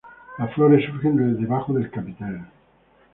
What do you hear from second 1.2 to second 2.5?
debajo del capitel.